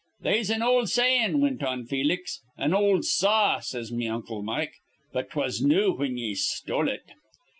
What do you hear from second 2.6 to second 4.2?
ol' saw,' says me